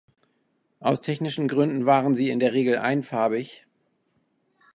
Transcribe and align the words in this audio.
Aus 0.79 1.01
technischen 1.01 1.47
Gründen 1.47 1.85
waren 1.85 2.15
sie 2.15 2.31
in 2.31 2.39
der 2.39 2.53
Regel 2.53 2.79
einfarbig. 2.79 3.67